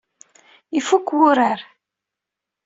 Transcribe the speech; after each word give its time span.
Ifuk 0.79 1.07
wurar. 1.17 1.59